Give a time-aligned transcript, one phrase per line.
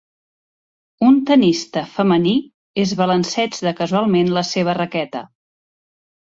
[1.09, 2.33] Un tennista femení
[2.85, 5.23] és balanceig de casualment la seva raqueta.